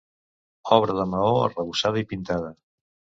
Obra 0.77 0.95
de 1.01 1.05
maó 1.13 1.35
arrebossada 1.43 2.03
i 2.05 2.09
pintada. 2.15 2.51